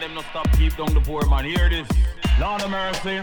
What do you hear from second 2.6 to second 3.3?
of mercy.